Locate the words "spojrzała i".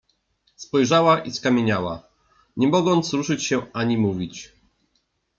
0.55-1.31